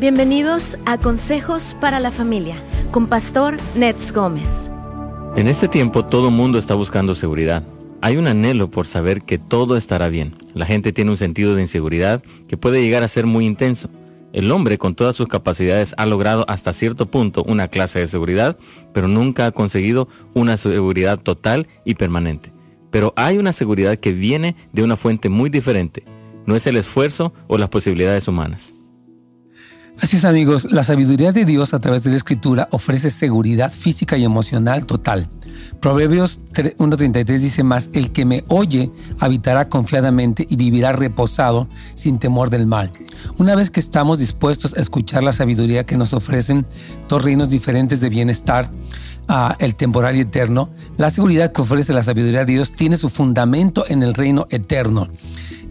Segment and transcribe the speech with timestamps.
[0.00, 4.70] Bienvenidos a Consejos para la Familia con Pastor Nets Gómez.
[5.36, 7.64] En este tiempo todo mundo está buscando seguridad.
[8.00, 10.38] Hay un anhelo por saber que todo estará bien.
[10.54, 13.90] La gente tiene un sentido de inseguridad que puede llegar a ser muy intenso.
[14.32, 18.56] El hombre con todas sus capacidades ha logrado hasta cierto punto una clase de seguridad,
[18.94, 22.54] pero nunca ha conseguido una seguridad total y permanente.
[22.90, 26.04] Pero hay una seguridad que viene de una fuente muy diferente.
[26.46, 28.72] No es el esfuerzo o las posibilidades humanas.
[30.00, 34.16] Así es amigos, la sabiduría de Dios a través de la escritura ofrece seguridad física
[34.16, 35.28] y emocional total.
[35.80, 42.48] Proverbios 1.33 dice más, el que me oye habitará confiadamente y vivirá reposado sin temor
[42.48, 42.92] del mal.
[43.36, 46.66] Una vez que estamos dispuestos a escuchar la sabiduría que nos ofrecen
[47.06, 48.70] dos reinos diferentes de bienestar,
[49.28, 53.10] uh, el temporal y eterno, la seguridad que ofrece la sabiduría de Dios tiene su
[53.10, 55.08] fundamento en el reino eterno.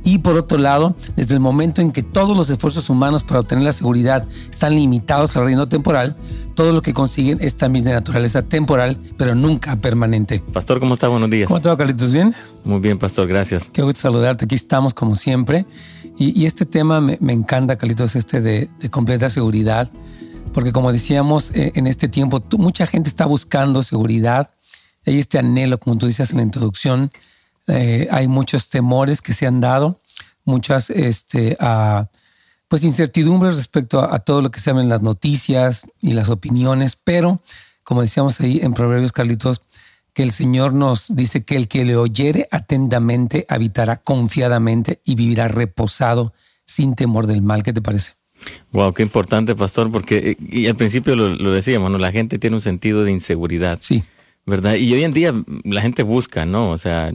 [0.03, 3.65] Y por otro lado, desde el momento en que todos los esfuerzos humanos para obtener
[3.65, 6.15] la seguridad están limitados al reino temporal,
[6.55, 10.41] todo lo que consiguen es también de naturaleza temporal, pero nunca permanente.
[10.53, 11.07] Pastor, ¿cómo está?
[11.07, 11.47] Buenos días.
[11.47, 12.11] ¿Cómo está, Carlitos?
[12.11, 12.33] ¿Bien?
[12.63, 13.69] Muy bien, Pastor, gracias.
[13.71, 14.45] Qué gusto saludarte.
[14.45, 15.65] Aquí estamos como siempre.
[16.17, 19.89] Y, este tema me, encanta, Carlitos, este de, completa seguridad,
[20.53, 24.51] porque como decíamos, eh, en este tiempo mucha gente está buscando seguridad.
[25.05, 27.09] Hay este anhelo, como tú dices en la introducción,
[27.69, 30.01] eh, hay muchos temores que se han dado,
[30.43, 31.57] muchas este,
[32.67, 36.95] pues incertidumbres respecto a, todo lo que se ven en las noticias y las opiniones,
[36.95, 37.41] pero
[37.83, 39.61] como decíamos ahí en Proverbios, Carlitos,
[40.13, 45.47] que el Señor nos dice que el que le oyere atentamente habitará confiadamente y vivirá
[45.47, 46.33] reposado
[46.65, 47.63] sin temor del mal.
[47.63, 48.13] ¿Qué te parece?
[48.71, 51.97] Wow, qué importante, pastor, porque y al principio lo, lo decíamos, ¿no?
[51.97, 53.79] La gente tiene un sentido de inseguridad.
[53.81, 54.03] Sí.
[54.49, 54.75] ¿Verdad?
[54.75, 55.33] Y hoy en día
[55.63, 56.71] la gente busca, ¿no?
[56.71, 57.13] O sea,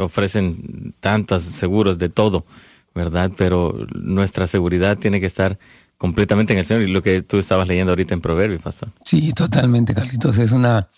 [0.00, 2.46] ofrecen tantos seguros de todo,
[2.94, 3.32] ¿verdad?
[3.36, 5.58] Pero nuestra seguridad tiene que estar
[5.98, 8.90] completamente en el Señor y lo que tú estabas leyendo ahorita en Proverbios, Pastor.
[9.04, 10.38] Sí, totalmente, Carlitos.
[10.38, 10.88] Es una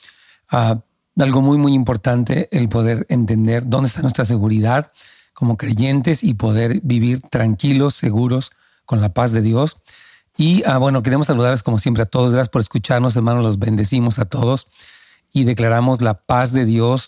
[0.53, 0.77] uh,
[1.21, 4.93] algo muy, muy importante el poder entender dónde está nuestra seguridad
[5.33, 8.53] como creyentes y poder vivir tranquilos, seguros,
[8.85, 9.79] con la paz de Dios.
[10.37, 12.31] Y uh, bueno, queremos saludarles como siempre a todos.
[12.31, 13.43] Gracias por escucharnos, hermanos.
[13.43, 14.69] Los bendecimos a todos
[15.33, 17.07] y declaramos la paz de Dios,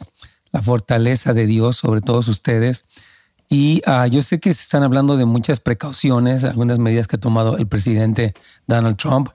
[0.52, 2.86] la fortaleza de Dios sobre todos ustedes.
[3.48, 7.20] Y ah, yo sé que se están hablando de muchas precauciones, algunas medidas que ha
[7.20, 8.34] tomado el presidente
[8.66, 9.28] Donald Trump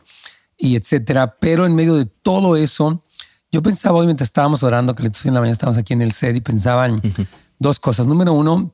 [0.58, 3.04] y etcétera, pero en medio de todo eso,
[3.52, 6.36] yo pensaba hoy mientras estábamos orando, que en la mañana estábamos aquí en el set
[6.36, 7.02] y pensaban
[7.60, 8.08] dos cosas.
[8.08, 8.74] Número uno,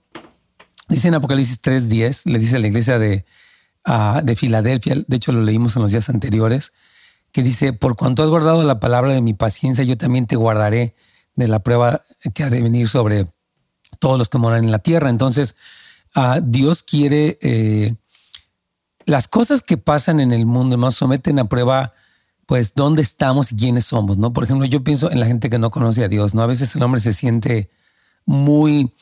[0.90, 3.26] dice en Apocalipsis 3.10, le dice a la iglesia de,
[3.86, 6.74] uh, de Filadelfia, de hecho lo leímos en los días anteriores,
[7.36, 10.96] que dice, por cuanto has guardado la palabra de mi paciencia, yo también te guardaré
[11.36, 12.02] de la prueba
[12.34, 13.28] que ha de venir sobre
[14.00, 15.10] todos los que moran en la tierra.
[15.10, 15.58] Entonces,
[16.16, 17.96] uh, Dios quiere, eh,
[19.06, 21.92] las cosas que pasan en el mundo nos someten a prueba,
[22.46, 24.32] pues, dónde estamos y quiénes somos, ¿no?
[24.32, 26.42] Por ejemplo, yo pienso en la gente que no conoce a Dios, ¿no?
[26.42, 27.70] A veces el hombre se siente
[28.26, 28.94] muy,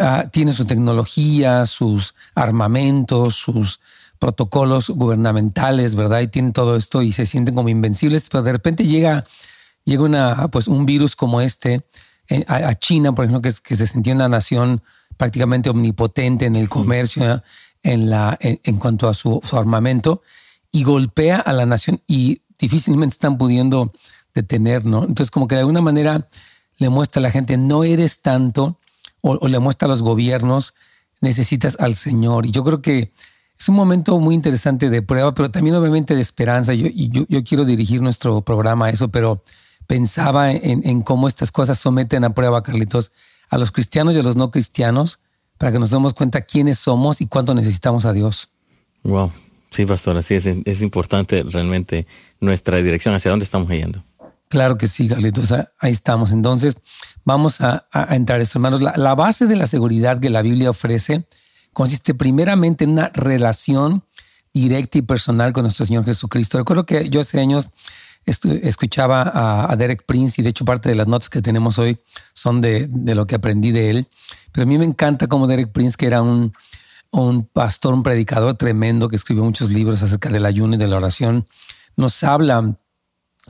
[0.00, 3.78] uh, tiene su tecnología, sus armamentos, sus
[4.18, 6.20] protocolos gubernamentales, ¿verdad?
[6.20, 9.24] Y tienen todo esto y se sienten como invencibles, pero de repente llega,
[9.84, 11.84] llega una, pues un virus como este
[12.28, 14.82] eh, a, China, por ejemplo, que, que, se sentía una nación
[15.16, 17.42] prácticamente omnipotente en el comercio,
[17.82, 20.22] en, la, en, cuanto a su, armamento,
[20.72, 23.92] y golpea a la nación y difícilmente están pudiendo
[24.34, 25.04] detener, ¿no?
[25.04, 26.28] Entonces, como que de alguna manera
[26.78, 28.80] le muestra a la gente, no eres tanto,
[29.20, 30.74] o, o le muestra a los gobiernos,
[31.20, 32.44] necesitas al Señor.
[32.44, 33.12] Y yo creo que
[33.58, 36.74] es un momento muy interesante de prueba, pero también obviamente de esperanza.
[36.74, 39.42] Yo, yo, yo quiero dirigir nuestro programa a eso, pero
[39.86, 43.12] pensaba en, cómo estas cosas someten a prueba, Carlitos,
[43.48, 45.20] a los cristianos y a los no cristianos,
[45.58, 48.50] para que nos demos cuenta quiénes somos y cuánto necesitamos a Dios.
[49.04, 49.32] Wow,
[49.70, 52.06] sí, pastor, así es, es importante realmente
[52.40, 54.04] nuestra dirección, hacia dónde estamos yendo.
[54.48, 56.30] Claro que sí, Carlitos, ahí estamos.
[56.30, 56.76] Entonces,
[57.24, 58.82] vamos a, entrar esto, hermanos.
[58.82, 61.26] La, la base de la seguridad que la Biblia ofrece
[61.76, 64.02] consiste primeramente en una relación
[64.54, 66.56] directa y personal con nuestro Señor Jesucristo.
[66.56, 67.68] Recuerdo que yo hace años
[68.24, 71.98] escuchaba a, Derek Prince y de hecho parte de las notas que tenemos hoy
[72.32, 74.06] son de, lo que aprendí de él.
[74.52, 76.54] Pero a mí me encanta como Derek Prince, que era un,
[77.52, 81.46] pastor, un predicador tremendo que escribió muchos libros acerca del ayuno y de la oración,
[81.94, 82.78] nos habla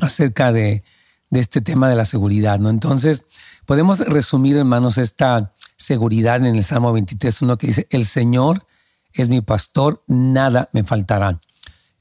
[0.01, 0.83] acerca de,
[1.31, 2.59] de este tema de la seguridad.
[2.59, 2.71] ¿no?
[2.71, 3.23] Entonces,
[3.67, 8.67] podemos resumir, hermanos, esta seguridad en el Salmo 23, uno que dice, el Señor
[9.13, 11.41] es mi pastor, nada me faltará.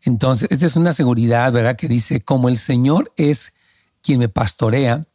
[0.02, 1.76] Entonces, esta es una seguridad, ¿verdad?
[1.76, 3.54] Que dice, como el Señor es
[4.02, 5.06] quien me pastorea,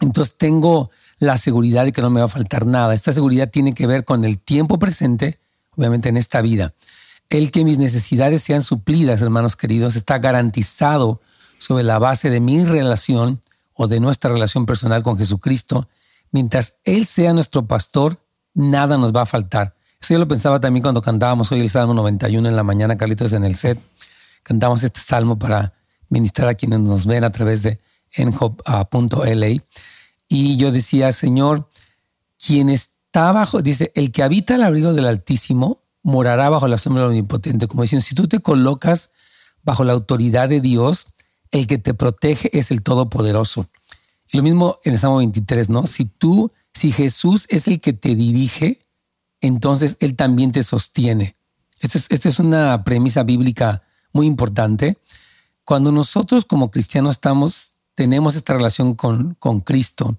[0.00, 2.94] entonces tengo la seguridad de que no me va a faltar nada.
[2.94, 5.38] Esta seguridad tiene que ver con el tiempo presente,
[5.76, 6.74] obviamente en esta vida,
[7.30, 11.20] el que mis necesidades sean suplidas, hermanos queridos, está garantizado
[11.58, 13.40] sobre la base de mi relación
[13.74, 15.88] o de nuestra relación personal con Jesucristo.
[16.30, 18.18] Mientras Él sea nuestro pastor,
[18.54, 19.74] nada nos va a faltar.
[20.00, 23.32] Eso yo lo pensaba también cuando cantábamos hoy el Salmo 91 en la mañana, Carlitos,
[23.32, 23.80] en el set.
[24.42, 25.74] Cantamos este salmo para
[26.08, 27.80] ministrar a quienes nos ven a través de
[28.12, 29.62] enhop.la.
[30.28, 31.68] Y yo decía, Señor,
[32.44, 37.02] quien está bajo, dice, el que habita el abrigo del Altísimo morará bajo la sombra
[37.02, 37.66] del Omnipotente.
[37.66, 39.10] Como dicen, si tú te colocas
[39.62, 41.08] bajo la autoridad de Dios,
[41.50, 43.68] el que te protege es el Todopoderoso.
[44.32, 45.86] Lo mismo en el Salmo 23, ¿no?
[45.86, 48.86] Si tú, si Jesús es el que te dirige,
[49.40, 51.34] entonces Él también te sostiene.
[51.80, 53.82] Esto es, es una premisa bíblica
[54.12, 54.98] muy importante.
[55.64, 60.18] Cuando nosotros como cristianos estamos, tenemos esta relación con, con Cristo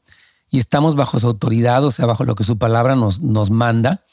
[0.49, 4.03] y estamos bajo su autoridad, o sea, bajo lo que su palabra nos, nos manda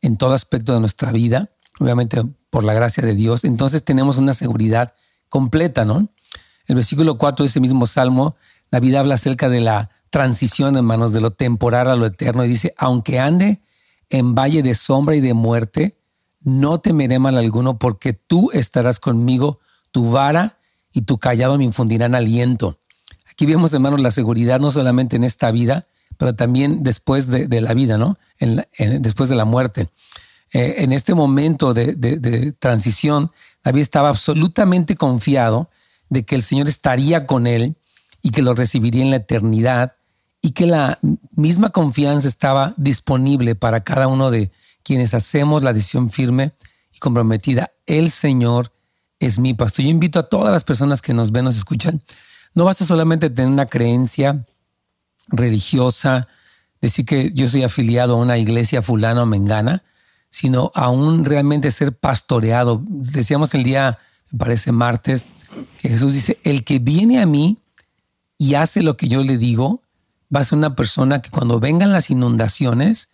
[0.00, 4.34] en todo aspecto de nuestra vida, obviamente por la gracia de Dios, entonces tenemos una
[4.34, 4.94] seguridad
[5.28, 6.08] completa, ¿no?
[6.66, 8.36] El versículo 4 de ese mismo salmo,
[8.72, 12.74] David habla acerca de la transición, hermanos, de lo temporal a lo eterno, y dice,
[12.78, 13.60] aunque ande
[14.08, 15.98] en valle de sombra y de muerte,
[16.40, 19.60] no temeré mal alguno, porque tú estarás conmigo,
[19.90, 20.58] tu vara
[20.90, 22.80] y tu callado me infundirán aliento.
[23.30, 25.86] Aquí vemos, hermanos, la seguridad no solamente en esta vida,
[26.16, 28.16] pero también después de, la vida, ¿no?
[28.38, 29.88] después de la muerte.
[30.52, 33.32] Eh, en este momento de, de transición,
[33.62, 35.70] David estaba absolutamente confiado
[36.08, 37.76] de que el Señor estaría con él
[38.22, 39.96] y que lo recibiría en la eternidad
[40.40, 40.98] y que la
[41.32, 44.50] misma confianza estaba disponible para cada uno de
[44.82, 46.52] quienes hacemos la decisión firme
[46.94, 47.72] y comprometida.
[47.86, 48.72] El Señor
[49.18, 49.84] es mi pastor.
[49.84, 52.02] Yo invito a todas las personas que nos ven, nos escuchan.
[52.54, 54.44] No basta solamente tener una creencia
[55.28, 56.28] religiosa,
[56.80, 59.84] decir que yo soy afiliado a una iglesia fulana o mengana,
[60.28, 62.82] sino aún realmente ser pastoreado.
[62.84, 63.98] Decíamos el día,
[64.32, 65.26] me parece martes,
[65.78, 67.61] que Jesús dice, el que viene a mí
[68.42, 69.84] y hace lo que yo le digo,
[70.34, 73.08] va a ser una persona que cuando vengan las inundaciones,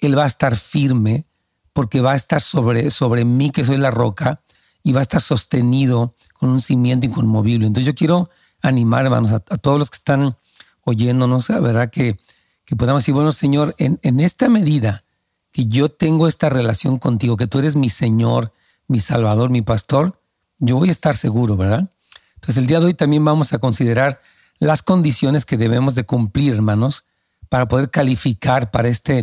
[0.00, 1.24] él va a estar firme
[1.72, 4.40] porque va a estar sobre, sobre mí, que soy la roca,
[4.82, 7.68] y va a estar sostenido con un cimiento inconmovible.
[7.68, 8.28] Entonces yo quiero
[8.60, 10.36] animar, hermanos, a, todos los que están
[10.80, 12.18] oyéndonos, a verdad que,
[12.64, 15.04] que podamos decir, bueno, Señor, en, en esta medida
[15.52, 18.52] que yo tengo esta relación contigo, que tú eres mi Señor,
[18.88, 20.20] mi Salvador, mi Pastor,
[20.58, 21.88] yo voy a estar seguro, ¿verdad?
[22.34, 24.20] Entonces el día de hoy también vamos a considerar
[24.66, 27.04] las condiciones que debemos de cumplir, hermanos,
[27.48, 29.14] para poder calificar para esta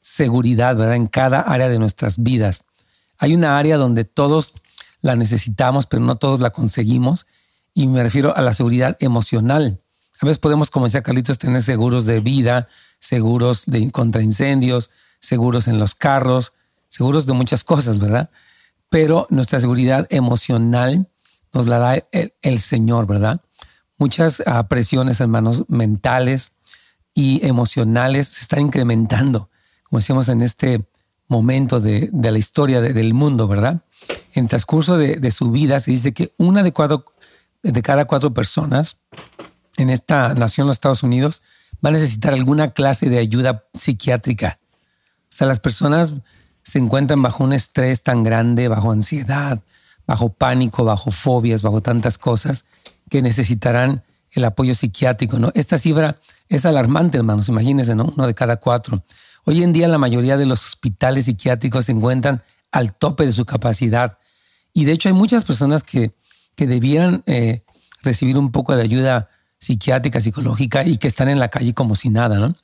[0.00, 0.96] seguridad, ¿verdad?
[0.96, 2.64] En cada área de nuestras vidas.
[3.18, 4.54] Hay una área donde todos
[5.00, 7.28] la necesitamos, pero no todos la conseguimos,
[7.74, 9.80] y me refiero a la seguridad emocional.
[10.20, 12.68] A veces podemos, como decía Carlitos, tener seguros de vida,
[12.98, 14.90] seguros de contra incendios,
[15.20, 16.54] seguros en los carros,
[16.88, 18.30] seguros de muchas cosas, ¿verdad?
[18.88, 21.08] Pero nuestra seguridad emocional
[21.52, 22.04] nos la da
[22.42, 23.40] el Señor, ¿verdad?
[24.02, 26.50] Muchas ah, presiones, hermanos, mentales
[27.14, 29.48] y emocionales se están incrementando,
[29.84, 30.84] como decíamos en este
[31.28, 33.82] momento de, la historia del mundo, ¿verdad?
[34.32, 36.72] En transcurso de, su vida se dice que una de,
[37.62, 38.96] de cada cuatro personas
[39.76, 41.42] en esta nación, los Estados Unidos,
[41.74, 44.58] va a necesitar alguna clase de ayuda psiquiátrica.
[45.30, 46.12] O sea, las personas
[46.64, 49.62] se encuentran bajo un estrés tan grande, bajo ansiedad,
[50.08, 52.64] bajo pánico, bajo fobias, bajo tantas cosas,
[53.12, 55.38] que necesitarán el apoyo psiquiátrico.
[55.38, 55.52] ¿no?
[55.54, 56.16] Esta cifra
[56.48, 58.06] es alarmante, hermanos, imagínense, ¿no?
[58.16, 59.04] uno de cada cuatro.
[59.44, 63.44] Hoy en día la mayoría de los hospitales psiquiátricos se encuentran al tope de su
[63.44, 64.16] capacidad.
[64.72, 66.12] Y de hecho hay muchas personas que,
[66.54, 67.64] que debieran eh,
[68.02, 69.28] recibir un poco de ayuda
[69.58, 72.38] psiquiátrica, psicológica y que están en la calle como si nada.
[72.38, 72.56] ¿no?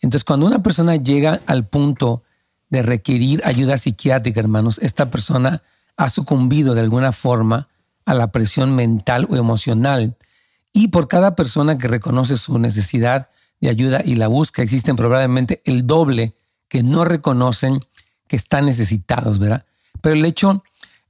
[0.00, 2.22] Entonces cuando una persona llega al punto
[2.70, 5.64] de requerir ayuda psiquiátrica, hermanos, esta persona
[5.96, 7.66] ha sucumbido de alguna forma
[8.08, 10.16] a la presión mental o emocional.
[10.72, 13.28] Y por cada persona que reconoce su necesidad
[13.60, 16.34] de ayuda y la busca, existen probablemente el doble
[16.68, 17.80] que no reconocen
[18.26, 19.66] que están necesitados, ¿verdad?
[20.00, 20.64] Pero el hecho,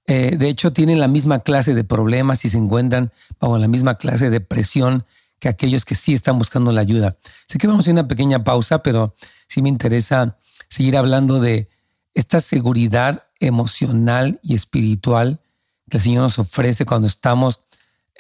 [0.06, 3.94] eh, de hecho, tienen la misma clase de problemas y se encuentran bajo la misma
[3.94, 5.04] clase de presión
[5.38, 7.16] que aquellos que sí están buscando la ayuda.
[7.46, 9.14] Sé que vamos a una pequeña pausa, pero
[9.46, 10.36] sí me interesa
[10.68, 11.68] seguir hablando de
[12.14, 15.40] esta seguridad emocional y espiritual
[15.88, 17.60] que el Señor nos ofrece cuando estamos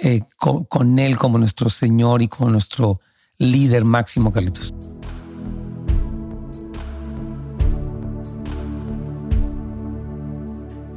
[0.00, 3.00] eh, con, Él como nuestro Señor y como nuestro
[3.38, 4.72] líder máximo, Carlitos.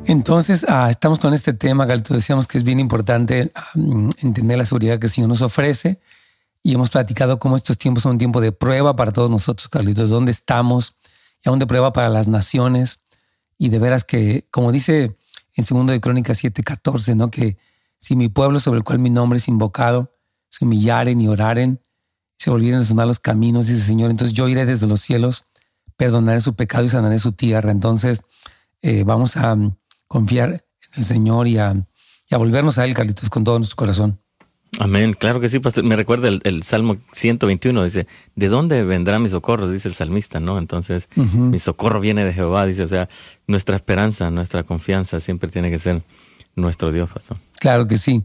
[0.05, 2.17] Entonces, ah, estamos con este tema, Carlitos.
[2.17, 3.51] Decíamos que es bien importante
[4.21, 5.99] entender la seguridad que el Señor nos ofrece.
[6.63, 10.09] Y hemos platicado cómo estos tiempos son un tiempo de prueba para todos nosotros, Carlitos.
[10.09, 10.97] ¿Dónde estamos?
[11.43, 12.99] Y aún de prueba para las naciones.
[13.57, 15.15] Y de veras que, como dice
[15.55, 17.29] en 2 de Crónicas 7:14, ¿no?
[17.29, 17.57] Que
[17.99, 20.15] si mi pueblo sobre el cual mi nombre es invocado,
[20.49, 21.81] se humillaren y oraren,
[22.37, 25.45] se volvieren a sus malos caminos, dice el Señor, entonces yo iré desde los cielos,
[25.95, 27.71] perdonaré su pecado y sanaré su tierra.
[27.71, 28.23] Entonces
[28.81, 29.77] eh, vamos a mm,
[30.07, 30.61] confiar en
[30.95, 31.75] el Señor y a,
[32.31, 34.19] volvernos a Él, Carlitos, con todo nuestro corazón.
[34.79, 35.83] Amén, claro que sí, pastor.
[35.83, 39.69] Me recuerda el, Salmo 121, dice, ¿de dónde vendrá mi socorro?
[39.69, 40.57] Dice el salmista, ¿no?
[40.57, 43.09] Entonces, mi socorro viene de Jehová, dice, o sea,
[43.47, 46.03] nuestra esperanza, nuestra confianza siempre tiene que ser
[46.55, 47.37] nuestro Dios, pastor.
[47.59, 48.23] Claro que sí.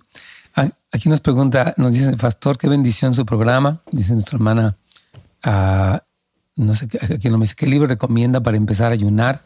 [0.93, 4.79] Aquí nos pregunta, nos dice el pastor, qué bendición su programa, dice nuestra hermana,
[5.45, 5.99] uh,
[6.57, 9.43] no sé, aquí no me dice, ¿qué libro recomienda para empezar a ayunar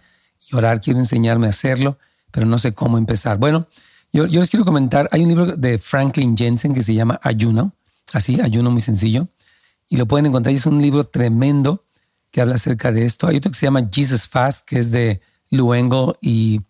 [0.48, 0.80] y orar?
[0.80, 1.98] Quiero enseñarme a hacerlo,
[2.30, 3.38] pero no sé cómo empezar.
[3.38, 3.66] Bueno,
[4.12, 7.72] yo, les quiero comentar, hay un libro de Franklin Jensen que se llama Ayuno,
[8.12, 9.28] así, Ayuno muy sencillo,
[9.88, 11.84] y lo pueden encontrar, es un libro tremendo
[12.30, 13.26] que habla acerca de esto.
[13.26, 16.60] Hay otro que se llama Jesus Fast, que es de Luengo y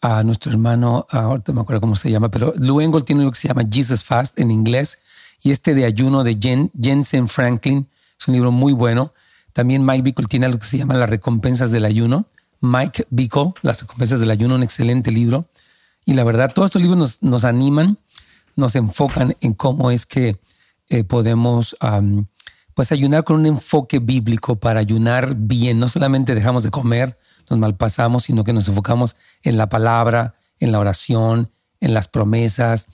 [0.00, 3.30] a nuestro hermano, ahorita no me acuerdo cómo se llama, pero Lou Engle tiene lo
[3.32, 4.98] que se llama Jesus Fast en inglés
[5.42, 6.38] y este de ayuno de
[6.80, 9.12] Jensen Franklin es un libro muy bueno.
[9.52, 12.26] También Mike Bickle tiene lo que se llama Las recompensas del ayuno.
[12.60, 15.46] Mike Bickle, Las recompensas del ayuno, un excelente libro.
[16.04, 17.98] Y la verdad, todos estos libros nos, nos animan,
[18.56, 20.36] nos enfocan en cómo es que
[20.88, 21.76] eh, podemos
[22.74, 25.78] pues ayunar con un enfoque bíblico para ayunar bien.
[25.78, 27.16] No solamente dejamos de comer,
[27.48, 31.48] nos malpasamos, sino que nos enfocamos en la palabra, en la oración,
[31.80, 32.88] en las promesas,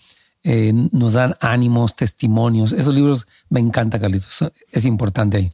[0.44, 2.72] eh, nos dan ánimos, testimonios.
[2.72, 4.44] Esos libros me encanta, Carlitos.
[4.70, 5.52] Es importante ahí.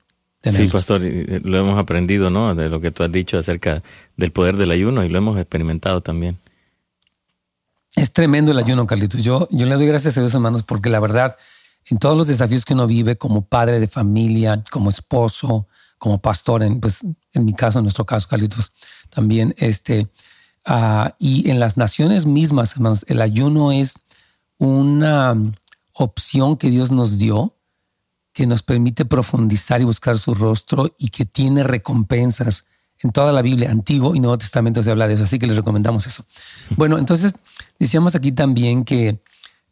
[0.50, 2.54] Sí, pastor, lo hemos aprendido, ¿no?
[2.54, 3.82] De lo que tú has dicho acerca
[4.16, 6.36] del poder del ayuno y lo hemos experimentado también.
[7.94, 9.22] Es tremendo el ayuno, Carlitos.
[9.22, 11.36] Yo, yo le doy gracias a Dios, hermanos, porque la verdad,
[11.86, 15.66] en todos los desafíos que uno vive como padre de familia, como esposo,
[15.98, 17.00] como pastor, en, pues,
[17.32, 18.72] en mi caso, en nuestro caso, Carlitos,
[19.10, 20.08] también, este,
[20.66, 23.94] uh, y en las naciones mismas, hermanos, el ayuno es
[24.58, 25.36] una
[25.92, 27.56] opción que Dios nos dio,
[28.32, 32.66] que nos permite profundizar y buscar su rostro y que tiene recompensas.
[33.02, 35.56] En toda la Biblia, Antiguo y Nuevo Testamento se habla de eso, así que les
[35.56, 36.24] recomendamos eso.
[36.76, 37.34] Bueno, entonces
[37.78, 39.20] decíamos aquí también que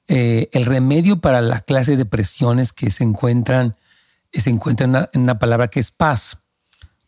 [0.08, 3.76] eh, el remedio para la clase de presiones que se encuentran
[4.32, 6.42] se encuentra en una, palabra que es paz.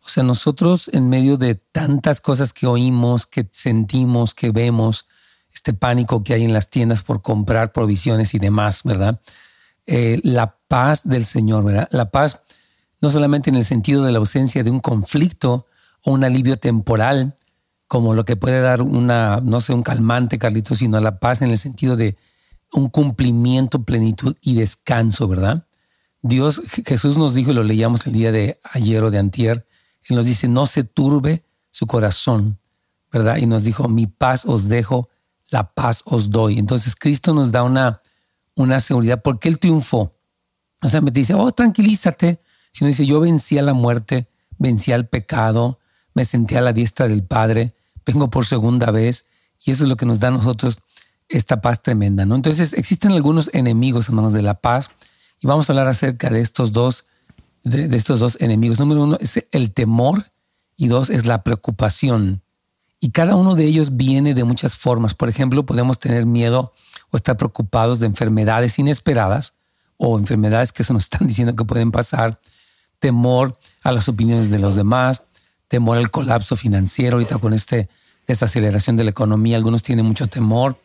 [0.05, 5.07] O sea, nosotros en medio de tantas cosas que oímos, que sentimos, que vemos,
[5.55, 9.21] este pánico que hay en las tiendas por comprar provisiones y demás, ¿verdad?
[9.87, 11.88] Eh, la paz del Señor, ¿verdad?
[11.93, 12.41] La paz
[13.00, 15.67] no solamente en el sentido de la ausencia de un conflicto
[16.04, 17.37] o un alivio temporal,
[17.87, 21.50] como lo que puede dar una, no sé, un calmante, Carlitos, sino la paz en
[21.50, 22.16] el sentido de
[22.73, 25.66] un cumplimiento, plenitud y descanso, ¿verdad?
[26.23, 29.66] Dios, Jesús nos dijo, y lo leíamos el día de ayer o de antier,
[30.04, 32.59] Él nos dice, no se turbe su corazón,
[33.11, 33.37] ¿verdad?
[33.38, 35.09] Y nos dijo, mi paz os dejo,
[35.50, 36.59] la paz os doy.
[36.59, 38.00] Entonces Cristo nos da una,
[38.54, 40.14] una seguridad porque Él triunfó.
[40.80, 42.40] No solamente dice, oh, tranquilízate,
[42.73, 44.28] sino dice, yo vencí a la muerte,
[44.59, 45.78] vencí al pecado,
[46.14, 49.26] me senté a la diestra del Padre, vengo por segunda vez,
[49.64, 50.78] y eso es lo que nos da a nosotros
[51.28, 52.35] esta paz tremenda, ¿no?
[52.35, 54.90] Entonces existen algunos enemigos, hermanos, de la paz,
[55.40, 57.04] y vamos a hablar acerca de estos dos,
[57.64, 58.78] de, estos dos enemigos.
[58.78, 60.31] Número uno es el temor
[60.76, 62.42] y dos es la preocupación.
[63.00, 65.14] Y cada uno de ellos viene de muchas formas.
[65.14, 66.73] Por ejemplo, podemos tener miedo
[67.11, 69.54] o estar preocupados de enfermedades inesperadas
[69.97, 72.40] o enfermedades que se nos están diciendo que pueden pasar,
[72.99, 75.25] temor a las opiniones de los demás,
[75.73, 77.88] temor al colapso financiero, ahorita con este,
[78.26, 80.79] esta aceleración de la economía, algunos tienen mucho temor.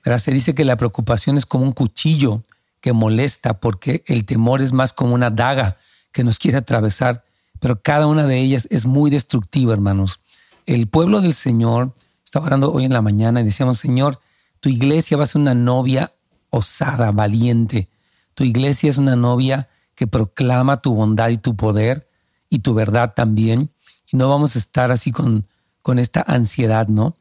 [0.00, 2.42] Pero se dice que la preocupación es como un cuchillo
[2.80, 5.76] que molesta porque el temor es más como una daga
[6.10, 7.22] que nos quiere atravesar,
[7.58, 10.20] pero cada una de ellas es muy destructiva, hermanos.
[10.64, 11.92] El pueblo del Señor,
[12.24, 14.20] estaba orando hoy en la mañana y decíamos, Señor,
[14.60, 16.14] tu iglesia va a ser una novia
[16.48, 17.90] osada, valiente.
[18.32, 22.08] Tu iglesia es una novia que proclama tu bondad y tu poder
[22.48, 23.70] y tu verdad también.
[24.12, 25.46] Y no vamos a estar así con,
[25.82, 27.16] con esta ansiedad, ¿no?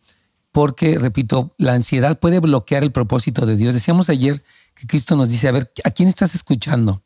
[0.52, 3.74] Porque, repito, la ansiedad puede bloquear el propósito de Dios.
[3.74, 4.44] Decíamos ayer
[4.74, 7.04] que Cristo nos dice, a ver, ¿a quién estás escuchando?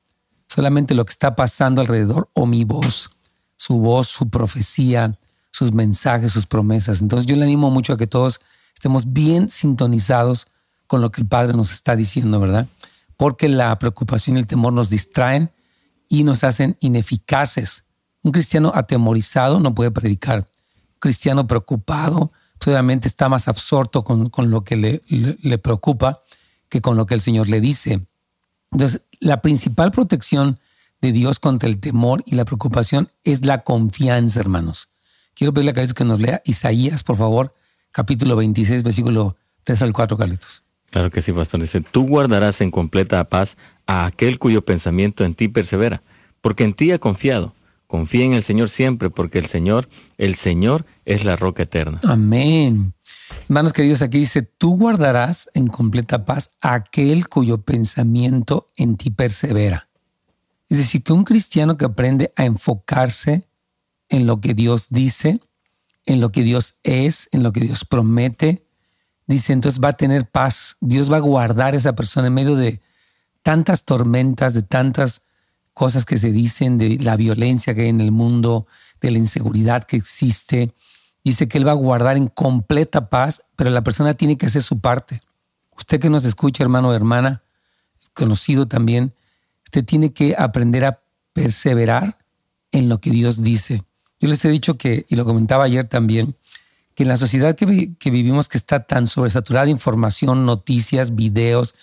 [0.47, 3.09] Solamente lo que está pasando alrededor o mi voz,
[3.55, 5.17] su voz, su profecía,
[5.51, 7.01] sus mensajes, sus promesas.
[7.01, 8.39] Entonces yo le animo mucho a que todos
[8.73, 10.47] estemos bien sintonizados
[10.87, 12.67] con lo que el Padre nos está diciendo, ¿verdad?
[13.17, 15.51] Porque la preocupación y el temor nos distraen
[16.09, 17.85] y nos hacen ineficaces.
[18.23, 20.39] Un cristiano atemorizado no puede predicar.
[20.39, 26.21] Un cristiano preocupado, pues, obviamente está más absorto con, lo que le, le preocupa
[26.69, 28.01] que con lo que el Señor le dice.
[28.71, 30.59] Entonces, la principal protección
[31.01, 34.89] de Dios contra el temor y la preocupación es la confianza, hermanos.
[35.35, 37.51] Quiero pedirle a Carlos que nos lea Isaías, por favor,
[37.91, 40.63] capítulo 26, versículo 3 al 4, Carlitos.
[40.91, 41.59] Claro que sí, pastor.
[41.59, 46.03] Dice, tú guardarás en completa paz a aquel cuyo pensamiento en ti persevera,
[46.39, 47.53] porque en ti ha confiado.
[47.93, 51.99] Confía en el Señor siempre, porque el Señor, el Señor es la roca eterna.
[52.03, 52.95] Amén.
[53.43, 59.89] Hermanos queridos, aquí dice, tú guardarás en completa paz aquel cuyo pensamiento en ti persevera.
[60.69, 63.47] Es decir, que un cristiano que aprende a enfocarse
[64.09, 65.39] en lo que Dios dice,
[66.07, 68.65] en lo que Dios es, en lo que Dios promete,
[69.27, 70.77] dice, entonces va a tener paz.
[70.81, 72.81] Dios va a guardar a esa persona en medio de
[73.43, 75.21] tantas tormentas, de tantas
[75.73, 78.67] cosas que se dicen, de la violencia que hay en el mundo,
[79.01, 80.73] de la inseguridad que existe.
[81.23, 84.63] Dice que Él va a guardar en completa paz, pero la persona tiene que hacer
[84.63, 85.21] su parte.
[85.77, 87.43] Usted que nos escucha, hermano o hermana,
[88.13, 89.13] conocido también,
[89.65, 91.01] usted tiene que aprender a
[91.33, 92.17] perseverar
[92.71, 93.83] en lo que Dios dice.
[94.19, 96.35] Yo les he dicho que, y lo comentaba ayer también,
[96.95, 101.73] que en la sociedad que, que vivimos, que está tan sobresaturada de información, noticias, videos,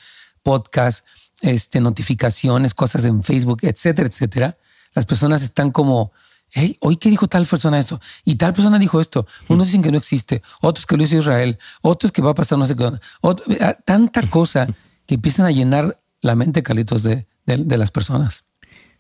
[0.43, 1.05] podcasts,
[1.43, 4.57] este, notificaciones, cosas en Facebook, etcétera, etcétera,
[4.95, 6.13] las personas están como,
[6.51, 9.27] hey, hoy qué dijo tal persona esto y tal persona dijo esto.
[9.49, 12.59] Unos dicen que no existe, otros que lo hizo Israel, otros que va a pasar
[12.59, 12.91] no sé qué.
[13.61, 14.69] Ah, tanta cosa
[15.07, 18.45] que empiezan a llenar la mente, Carlitos, de, de, las personas.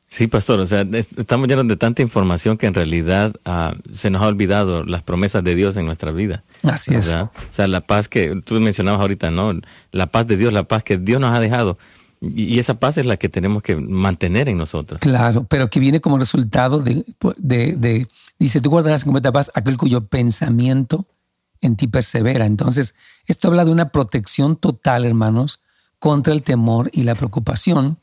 [0.09, 4.23] Sí, pastor, o sea, estamos llenos de tanta información que en realidad ah, se nos
[4.23, 6.43] ha olvidado las promesas de Dios en nuestra vida.
[6.65, 7.15] Así es.
[7.15, 9.53] O sea, la paz que tú mencionabas ahorita, ¿no?
[9.93, 11.79] La paz de Dios, la paz que Dios nos ha dejado.
[12.21, 15.01] Y esa paz es la que tenemos que mantener en nosotros.
[15.01, 17.05] Claro, pero que viene como resultado de,
[17.39, 18.07] de,
[18.39, 21.07] dice, tú guardarás en completa paz aquel cuyo pensamiento
[21.63, 22.45] en ti persevera.
[22.45, 22.95] Entonces,
[23.27, 25.61] esto habla de una protección total, hermanos,
[25.99, 27.99] contra el temor y la preocupación.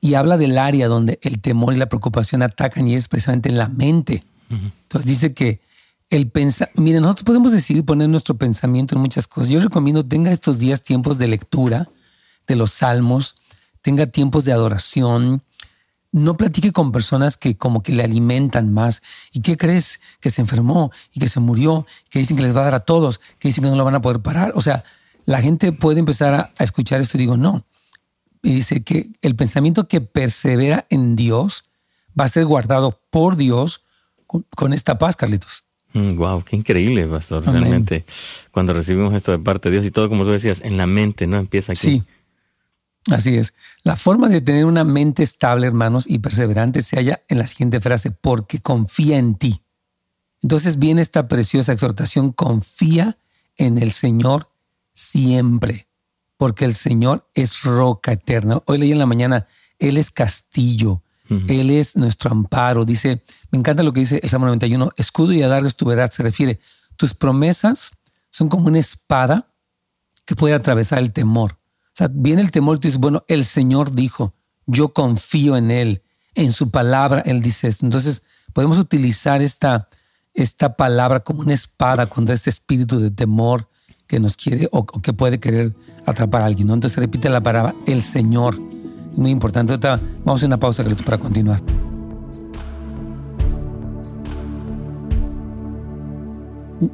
[0.00, 3.58] Y habla del área donde el temor y la preocupación atacan y es precisamente en
[3.58, 4.22] la mente.
[4.48, 5.60] Entonces dice que
[6.08, 9.50] el pensamiento, miren, nosotros podemos decidir poner nuestro pensamiento en muchas cosas.
[9.50, 11.90] Yo recomiendo tenga estos días tiempos de lectura
[12.46, 13.36] de los salmos,
[13.88, 15.42] tenga tiempos de adoración,
[16.12, 19.02] no platique con personas que como que le alimentan más.
[19.32, 20.02] ¿Y qué crees?
[20.20, 22.80] Que se enfermó y que se murió, que dicen que les va a dar a
[22.80, 24.52] todos, que dicen que no lo van a poder parar.
[24.56, 24.84] O sea,
[25.24, 27.64] la gente puede empezar a, escuchar esto y digo, no.
[28.42, 31.64] Y dice que el pensamiento que persevera en Dios
[32.08, 33.86] va a ser guardado por Dios
[34.26, 35.64] con, esta paz, Carlitos.
[35.94, 37.42] wow, mm, qué increíble, pastor.
[37.42, 38.04] Realmente,
[38.50, 41.26] cuando recibimos esto de parte de Dios y todo, como tú decías, en la mente,
[41.26, 41.38] ¿no?
[41.38, 41.80] Empieza aquí.
[41.80, 42.02] Sí.
[43.10, 43.54] Así es.
[43.82, 47.80] La forma de tener una mente estable, hermanos, y perseverante se halla en la siguiente
[47.80, 49.62] frase, porque confía en ti.
[50.42, 53.18] Entonces viene esta preciosa exhortación, confía
[53.56, 54.50] en el Señor
[54.92, 55.88] siempre,
[56.36, 58.62] porque el Señor es roca eterna.
[58.66, 59.46] Hoy leí en la mañana,
[59.78, 61.02] Él es castillo,
[61.48, 62.84] Él es nuestro amparo.
[62.84, 66.10] Dice, me encanta lo que dice el Salmo 91, escudo y adargo es tu verdad,
[66.10, 66.60] se refiere,
[66.96, 67.92] tus promesas
[68.30, 69.52] son como una espada
[70.24, 71.58] que puede atravesar el temor
[71.98, 74.32] sea, viene el temor y tú dices, bueno, el Señor dijo,
[74.66, 76.02] yo confío en Él,
[76.36, 77.84] en su palabra, Él dice esto.
[77.84, 79.88] Entonces, podemos utilizar esta,
[80.32, 83.68] esta palabra como una espada contra este espíritu de temor
[84.06, 85.74] que nos quiere o, que puede querer
[86.06, 86.68] atrapar a alguien.
[86.68, 86.74] ¿no?
[86.74, 88.60] Entonces, repite la palabra, el Señor.
[88.60, 89.76] Muy importante.
[90.24, 91.60] vamos a una pausa, para continuar.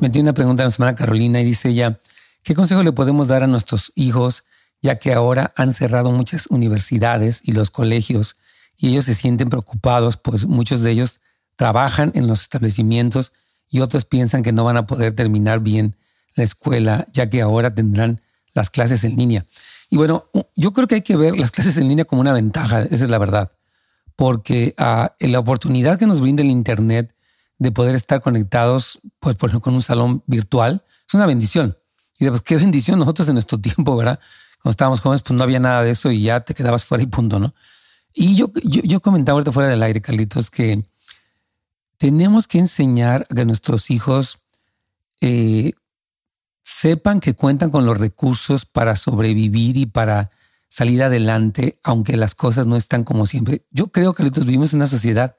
[0.01, 1.99] Me tiene una pregunta a nuestra hermana Carolina y dice ella,
[2.43, 4.45] ¿qué consejo le podemos dar a nuestros hijos
[4.85, 8.37] ya que ahora han cerrado muchas universidades y los colegios
[8.77, 11.23] y ellos se sienten preocupados, pues muchos de ellos
[11.57, 13.33] trabajan en los establecimientos
[13.71, 15.97] y otros piensan que no van a poder terminar bien
[16.35, 18.21] la escuela, ya que ahora tendrán
[18.53, 19.47] las clases en línea.
[19.89, 22.83] Y bueno, yo creo que hay que ver las clases en línea como una ventaja,
[22.83, 23.53] esa es la verdad,
[24.17, 27.15] porque ah, la oportunidad que nos brinda el Internet
[27.59, 31.79] de poder estar conectados, pues por ejemplo, con un salón virtual, es una bendición.
[32.19, 34.21] Y después, qué bendición nosotros en nuestro tiempo, ¿verdad?
[34.65, 37.07] Cuando estábamos jóvenes, pues no había nada de eso y ya te quedabas fuera y
[37.07, 37.53] punto, ¿no?
[38.15, 40.83] Y yo, yo, comentaba ahorita fuera del aire, Carlitos, que
[41.99, 44.39] tenemos que enseñar a que nuestros hijos
[45.21, 45.75] eh,
[46.63, 50.31] sepan que cuentan con los recursos para sobrevivir y para
[50.69, 53.67] salir adelante, aunque las cosas no están como siempre.
[53.71, 55.37] Yo creo, Carlitos, vivimos en una sociedad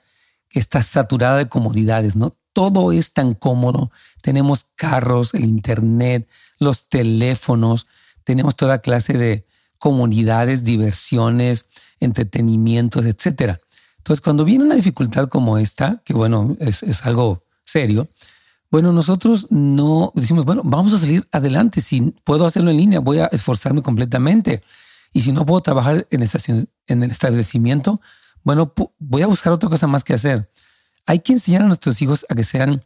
[0.49, 2.31] que está saturada de comodidades, ¿no?
[2.53, 3.89] Todo es tan cómodo.
[4.21, 7.87] Tenemos carros, el internet, los teléfonos,
[8.25, 9.45] tenemos toda clase de
[9.79, 11.65] comunidades, diversiones,
[11.99, 13.57] entretenimientos, etc.
[13.97, 18.07] Entonces, cuando viene una dificultad como esta, que bueno, es, algo serio,
[18.69, 21.79] bueno, nosotros no decimos, bueno, vamos a salir adelante.
[21.79, 24.61] Si puedo hacerlo en línea, voy a esforzarme completamente.
[25.13, 26.23] Y si no puedo trabajar en,
[26.87, 28.01] en el establecimiento,
[28.43, 30.49] bueno, voy a buscar otra cosa más que hacer.
[31.05, 32.83] Hay que enseñar a nuestros hijos a que sean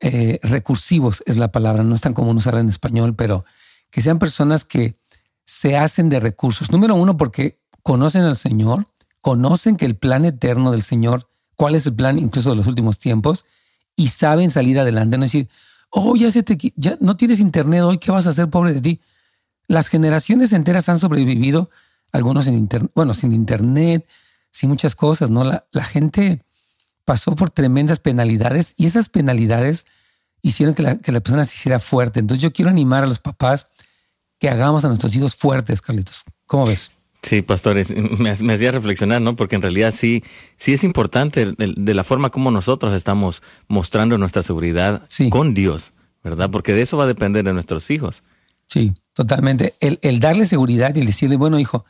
[0.00, 3.44] eh, recursivos, es la palabra, no es tan común usarla en español, pero
[3.90, 4.94] que sean personas que
[5.44, 6.70] se hacen de recursos.
[6.70, 8.86] Número uno, porque conocen al Señor,
[9.20, 12.98] conocen que el plan eterno del Señor, cuál es el plan incluso de los últimos
[12.98, 13.44] tiempos,
[13.96, 15.18] y saben salir adelante.
[15.18, 15.48] No decir,
[15.90, 18.80] oh, ya, se te, ya no tienes internet hoy, ¿qué vas a hacer, pobre de
[18.80, 19.00] ti?
[19.66, 21.68] Las generaciones enteras han sobrevivido,
[22.12, 24.06] algunos en bueno, sin internet,
[24.50, 25.44] sin muchas cosas, ¿no?
[25.44, 26.42] La, la gente
[27.04, 29.86] pasó por tremendas penalidades y esas penalidades
[30.42, 32.20] hicieron que la, que la persona se hiciera fuerte.
[32.20, 33.68] Entonces yo quiero animar a los papás
[34.38, 36.24] que hagamos a nuestros hijos fuertes, Carlitos.
[36.46, 36.90] ¿Cómo ves?
[37.22, 39.36] Sí, pastores, me, hacía reflexionar, ¿no?
[39.36, 40.24] Porque en realidad sí,
[40.56, 45.92] sí es importante de, la forma como nosotros estamos mostrando nuestra seguridad con Dios,
[46.24, 46.50] ¿verdad?
[46.50, 48.22] Porque de eso va a depender de nuestros hijos.
[48.66, 49.74] Sí, totalmente.
[49.80, 51.84] El, el darle seguridad y decirle, bueno, hijo,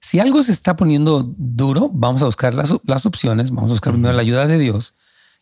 [0.00, 3.94] si algo se está poniendo duro, vamos a buscar las, las opciones, vamos a buscar
[3.94, 4.94] primero la ayuda de Dios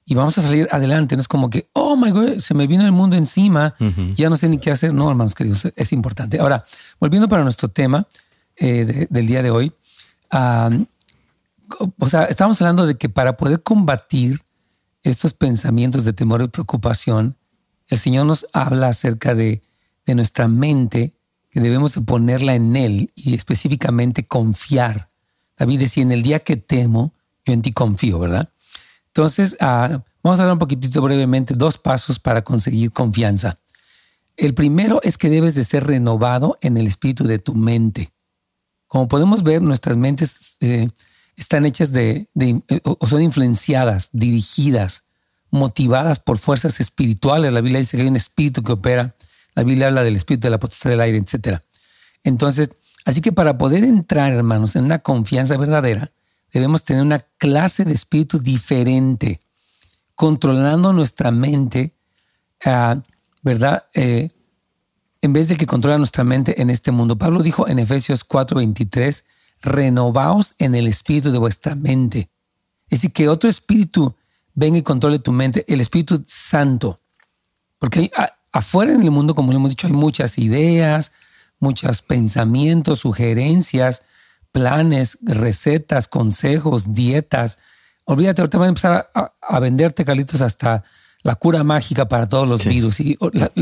[0.04, 1.16] y vamos a salir adelante.
[1.16, 3.74] No es como que, oh my God, se me vino el mundo encima,
[4.14, 4.92] ya no sé ni qué hacer.
[4.92, 6.40] No, hermanos queridos, es importante.
[6.40, 6.64] Ahora,
[6.98, 8.06] volviendo para nuestro tema
[8.56, 9.72] eh, del día de hoy,
[11.98, 14.40] o sea, estamos hablando de que para poder combatir
[15.02, 17.36] estos pensamientos de temor y preocupación,
[17.88, 19.60] el Señor nos habla acerca de,
[20.06, 21.14] de nuestra mente,
[21.50, 25.10] que debemos de ponerla en Él y específicamente confiar.
[25.58, 27.12] David decía, en el día que temo,
[27.44, 28.51] yo en ti confío, ¿verdad?
[29.14, 33.58] Entonces, ah, vamos a hablar un poquitito brevemente, dos pasos para conseguir confianza.
[34.38, 38.10] El primero es que debes de ser renovado en el espíritu de tu mente.
[38.86, 40.88] Como podemos ver, nuestras mentes eh,
[41.36, 45.04] están hechas de, eh, o son influenciadas, dirigidas,
[45.50, 47.52] motivadas por fuerzas espirituales.
[47.52, 49.14] La Biblia dice que hay un espíritu que opera.
[49.54, 51.60] La Biblia habla del espíritu de la potestad del aire, etc.
[52.24, 52.70] Entonces,
[53.04, 56.12] así que para poder entrar, hermanos, en una confianza verdadera,
[56.52, 59.40] debemos tener una clase de espíritu diferente,
[60.14, 61.94] controlando nuestra mente,
[62.64, 62.96] ah,
[63.42, 63.86] ¿verdad?
[63.94, 64.28] Eh,
[65.22, 67.16] en vez de que controla nuestra mente en este mundo.
[67.16, 69.24] Pablo dijo en Efesios 4:23,
[69.62, 72.28] renovaos en el espíritu de vuestra mente.
[72.88, 74.14] Es decir, que otro espíritu
[74.54, 76.98] venga y controle tu mente, el Espíritu Santo.
[77.78, 78.10] Porque
[78.52, 81.12] afuera en el mundo, como le hemos dicho, hay muchas ideas,
[81.58, 84.02] muchos pensamientos, sugerencias,
[84.52, 87.58] planes, recetas, consejos, dietas.
[88.04, 90.84] Olvídate, ahorita van a empezar a, venderte, Carlitos, hasta
[91.22, 93.00] la cura mágica para todos los virus.
[93.00, 93.18] Y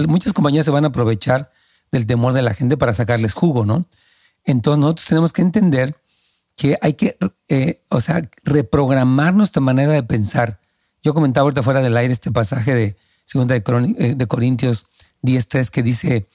[0.09, 1.50] muchas compañías se van a aprovechar
[1.92, 3.87] del temor de la gente para sacarles jugo, ¿no?
[4.44, 5.96] Entonces nosotros tenemos que entender
[6.57, 7.16] que hay que,
[7.48, 10.61] eh, o sea, reprogramar nuestra manera de pensar.
[11.03, 13.62] Yo comentaba ahorita fuera del aire este pasaje de Segunda de,
[13.98, 14.87] eh, de Corintios
[15.22, 16.26] 10.3 que dice,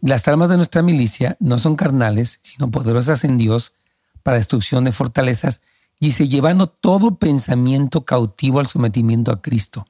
[0.00, 3.72] las armas de nuestra milicia no son carnales, sino poderosas en Dios
[4.22, 5.60] para destrucción de fortalezas,
[6.00, 9.84] dice, llevando todo pensamiento cautivo al sometimiento a Cristo.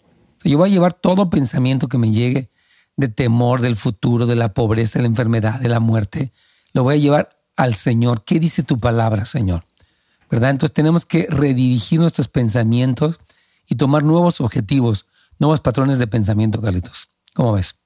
[0.45, 2.49] yo voy a llevar todo pensamiento que me llegue
[2.97, 6.33] de temor del futuro, de la pobreza, de la enfermedad, de la muerte,
[6.73, 8.25] lo voy a llevar al Señor.
[8.25, 9.65] ¿Qué dice tu palabra, Señor?
[10.31, 10.51] ¿Verdad?
[10.51, 13.19] Entonces tenemos que redirigir nuestros pensamientos
[13.69, 15.07] y tomar nuevos objetivos,
[15.39, 17.09] nuevos patrones de pensamiento, Carlitos.
[17.35, 17.80] ¿Cómo ves?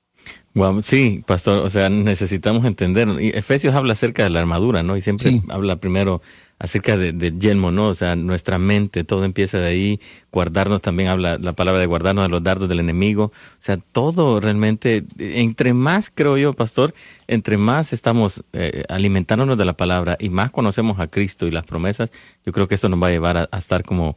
[0.82, 3.08] Sí, pastor, o sea, necesitamos entender.
[3.20, 4.96] Efesios habla acerca de la armadura, ¿no?
[4.96, 6.22] Y siempre habla primero
[6.58, 7.88] acerca del de yelmo, ¿no?
[7.88, 10.00] O sea, nuestra mente, todo empieza de ahí,
[10.32, 14.40] guardarnos también habla la palabra de guardarnos de los dardos del enemigo, o sea, todo
[14.40, 16.94] realmente, entre más, creo yo, pastor,
[17.26, 21.64] entre más estamos eh, alimentándonos de la palabra y más conocemos a Cristo y las
[21.64, 22.12] promesas,
[22.46, 24.16] yo creo que eso nos va a llevar a, estar como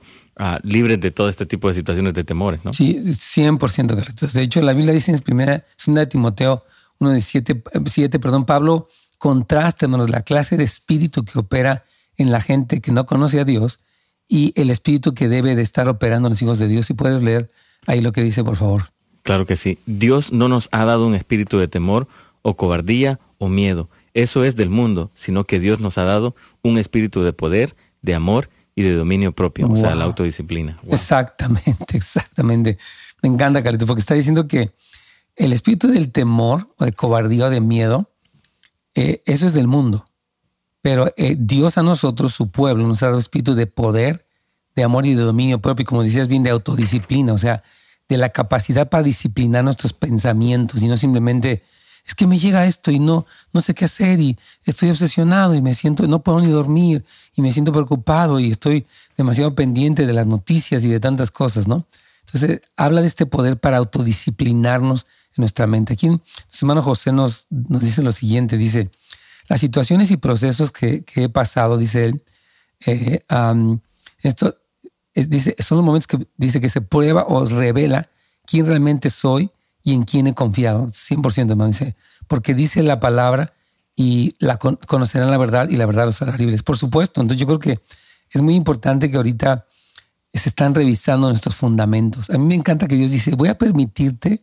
[0.64, 2.74] libres de todo este tipo de situaciones de temores, ¿no?
[2.74, 4.28] Sí, 100% correcto.
[4.28, 6.64] De hecho, la Biblia dice en primera, segunda de Timoteo
[7.00, 11.86] 1 de 7, perdón, Pablo contrasta, la clase de espíritu que opera
[12.18, 13.80] en la gente que no conoce a Dios
[14.28, 16.86] y el espíritu que debe de estar operando en los hijos de Dios.
[16.86, 17.50] Si puedes leer
[17.86, 18.86] ahí lo que dice, por favor.
[19.24, 19.80] Claro que sí.
[19.86, 22.08] Dios no nos ha dado un espíritu de temor
[22.42, 23.90] o cobardía o miedo.
[24.14, 28.16] Eso es del mundo, sino que Dios nos ha dado un espíritu de poder, de
[28.16, 30.80] amor y de dominio propio, o sea, la autodisciplina.
[30.88, 32.78] Exactamente, exactamente.
[33.24, 34.70] Me encanta, Carlito, porque está diciendo que
[35.36, 38.12] el espíritu del temor o de cobardía o de miedo,
[38.94, 40.06] eh, eso es del mundo.
[40.84, 44.24] Pero eh, Dios a nosotros, su pueblo, nos ha dado espíritu de poder,
[44.76, 47.64] de amor y de dominio propio, y como decías bien, de autodisciplina, o sea,
[48.08, 51.64] de la capacidad para disciplinar nuestros pensamientos y no simplemente
[52.08, 55.62] es que me llega esto y no, no sé qué hacer y estoy obsesionado y
[55.62, 57.04] me siento, no puedo ni dormir
[57.36, 61.68] y me siento preocupado y estoy demasiado pendiente de las noticias y de tantas cosas,
[61.68, 61.86] ¿no?
[62.26, 65.94] Entonces, habla de este poder para autodisciplinarnos en nuestra mente.
[65.94, 66.22] Aquí nuestro
[66.62, 68.90] hermano José nos, dice lo siguiente, dice,
[69.50, 72.24] las situaciones y procesos que, he pasado, dice él,
[72.86, 73.22] eh,
[74.22, 74.58] esto
[75.14, 78.10] dice, son los momentos que dice que se prueba o revela
[78.46, 79.52] quién realmente soy
[79.88, 80.88] y en quién he confiado.
[80.88, 81.68] 100%, hermano.
[81.68, 81.96] Dice,
[82.28, 83.54] porque dice la palabra
[83.96, 86.62] y la conocerán la verdad y la verdad los hará libres.
[86.62, 87.80] Por supuesto, entonces yo creo que
[88.30, 89.66] es muy importante que ahorita
[90.34, 92.30] se están revisando nuestros fundamentos.
[92.30, 94.42] A mí me encanta que Dios dice, voy a permitirte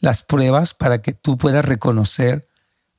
[0.00, 2.46] las pruebas para que tú puedas reconocer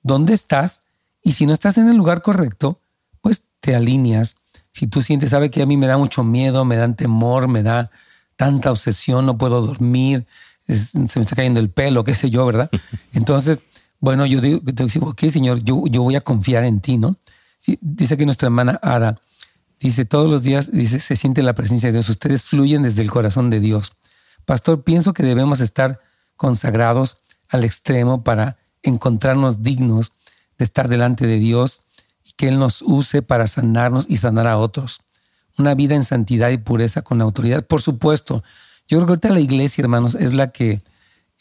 [0.01, 0.81] dónde estás
[1.21, 2.79] y si no estás en el lugar correcto,
[3.21, 4.37] pues te alineas.
[4.71, 7.61] Si tú sientes, sabe que a mí me da mucho miedo, me dan temor, me
[7.61, 7.91] da
[8.37, 10.25] tanta obsesión, no puedo dormir,
[10.67, 12.69] se me está cayendo el pelo, qué sé yo, ¿verdad?
[13.13, 13.59] Entonces,
[13.99, 17.17] bueno, yo digo, digo, ok, Señor, yo, yo voy a confiar en ti, ¿no?
[17.81, 19.19] dice que nuestra hermana Ada,
[19.79, 23.09] dice, todos los días, dice, se siente la presencia de Dios, ustedes fluyen desde el
[23.09, 23.93] corazón de Dios.
[24.45, 25.99] Pastor, pienso que debemos estar
[26.35, 27.17] consagrados
[27.49, 30.11] al extremo para encontrarnos dignos
[30.57, 31.81] de estar delante de Dios
[32.23, 35.01] y que Él nos use para sanarnos y sanar a otros.
[35.57, 37.65] Una vida en santidad y pureza con autoridad.
[37.65, 38.43] Por supuesto,
[38.87, 40.81] yo creo que ahorita la iglesia, hermanos, es la que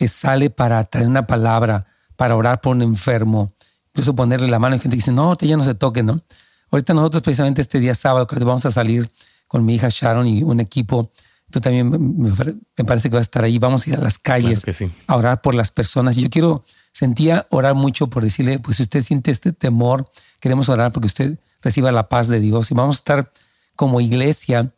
[0.07, 3.55] sale para traer una palabra, para orar por un enfermo,
[3.93, 4.75] incluso ponerle la mano.
[4.75, 6.23] Hay gente que dice, no, ya no se toque, ¿no?
[6.71, 9.09] Ahorita nosotros precisamente este día sábado creo que vamos a salir
[9.47, 11.13] con mi hija Sharon y un equipo.
[11.51, 13.59] Tú también me parece que va a estar ahí.
[13.59, 14.65] Vamos a ir a las calles
[15.07, 16.17] a orar por las personas.
[16.17, 20.69] Y yo quiero, sentía orar mucho por decirle, pues si usted siente este temor, queremos
[20.69, 22.71] orar porque usted reciba la paz de Dios.
[22.71, 23.33] Y vamos a estar
[23.77, 24.73] como iglesia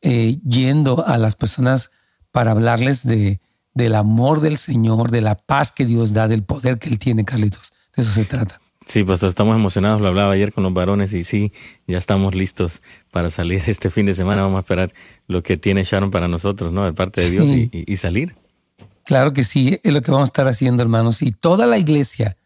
[0.00, 1.90] eh, yendo a las personas
[2.34, 3.38] para hablarles de,
[3.74, 7.24] del amor del Señor, de la paz que Dios da, del poder que Él tiene,
[7.24, 7.72] Carlitos.
[7.94, 8.60] De eso se trata.
[8.86, 10.00] Sí, pastor, estamos emocionados.
[10.00, 11.52] Lo hablaba ayer con los varones y sí,
[11.86, 14.42] ya estamos listos para salir este fin de semana.
[14.42, 14.92] Vamos a esperar
[15.28, 16.84] lo que tiene Sharon para nosotros, ¿no?
[16.84, 18.34] De parte de Dios y, salir.
[19.04, 21.22] Claro que sí, es lo que vamos a estar haciendo, hermanos.
[21.22, 22.36] Y toda la iglesia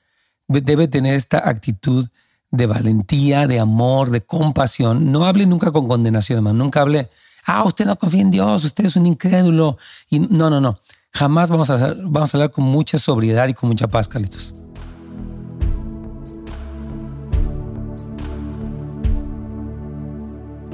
[0.48, 2.06] debe tener esta actitud
[2.50, 5.10] de valentía, de amor, de compasión.
[5.10, 6.62] No hable nunca con condenación, hermano.
[6.62, 7.08] Nunca hable,
[7.48, 9.78] ah, usted no confía en Dios, usted es un incrédulo.
[10.08, 10.78] Y no, no, no.
[11.12, 14.54] Jamás vamos a, vamos a hablar con mucha sobriedad y con mucha paz, Carlitos.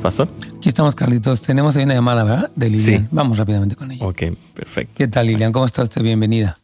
[0.05, 0.29] pasó?
[0.59, 1.41] Aquí estamos, Carlitos.
[1.41, 2.51] Tenemos ahí una llamada, ¿verdad?
[2.55, 3.09] De Lilian.
[3.11, 4.05] Vamos rápidamente con ella.
[4.05, 4.93] Ok, perfecto.
[4.97, 5.51] ¿Qué tal, Lilian?
[5.51, 6.03] ¿Cómo está usted?
[6.03, 6.59] Bienvenida.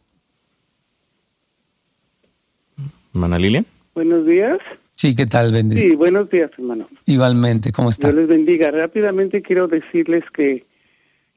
[3.13, 3.65] Hermana Lilian.
[3.95, 4.59] Buenos días.
[5.01, 5.51] Sí, ¿qué tal?
[5.51, 5.89] Bendición.
[5.89, 6.87] Sí, buenos días, hermano.
[7.07, 8.09] Igualmente, ¿cómo está?
[8.09, 8.69] Dios les bendiga.
[8.69, 10.67] Rápidamente quiero decirles que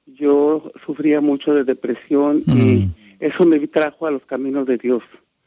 [0.04, 2.94] yo sufría mucho de depresión y mm.
[3.20, 5.02] eso me trajo a los caminos de Dios.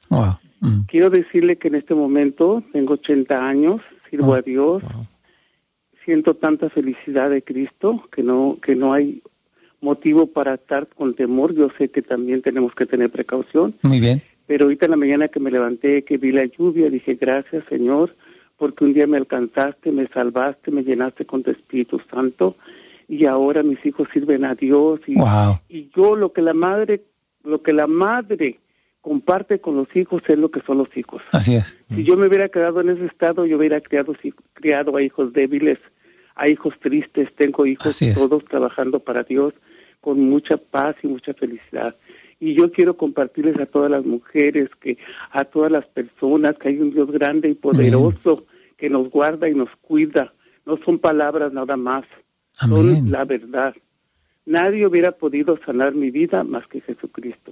[0.09, 0.39] Wow.
[0.61, 0.79] Mm.
[0.87, 4.81] Quiero decirle que en este momento tengo 80 años, sirvo a Dios
[6.03, 9.21] siento tanta felicidad de Cristo que no que no hay
[9.81, 11.53] motivo para estar con temor.
[11.53, 13.75] Yo sé que también tenemos que tener precaución.
[13.83, 14.23] Muy bien.
[14.47, 18.15] Pero ahorita en la mañana que me levanté, que vi la lluvia, dije gracias Señor,
[18.57, 22.55] porque un día me alcanzaste, me salvaste, me llenaste con tu Espíritu Santo
[23.07, 25.15] y ahora mis hijos sirven a Dios y,
[25.69, 27.03] y yo lo que la madre,
[27.43, 28.59] lo que la madre
[29.01, 31.21] comparte con los hijos es lo que son los hijos.
[31.31, 31.77] Así es.
[31.95, 34.13] Si yo me hubiera quedado en ese estado, yo hubiera criado,
[34.53, 35.79] criado a hijos débiles,
[36.35, 39.53] hay hijos tristes, tengo hijos todos trabajando para Dios
[40.01, 41.95] con mucha paz y mucha felicidad.
[42.39, 44.97] Y yo quiero compartirles a todas las mujeres, que
[45.31, 48.45] a todas las personas, que hay un Dios grande y poderoso
[48.77, 50.33] que nos guarda y nos cuida.
[50.65, 52.05] No son palabras nada más,
[52.53, 53.73] son la verdad.
[54.45, 57.51] Nadie hubiera podido sanar mi vida más que Jesucristo.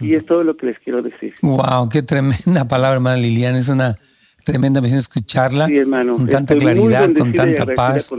[0.00, 1.32] Y es todo lo que les quiero decir.
[1.40, 3.58] Wow, qué tremenda palabra, hermana Liliana.
[3.58, 3.96] Es una
[4.44, 5.68] tremenda misión escucharla
[6.14, 8.12] con tanta claridad, con tanta paz.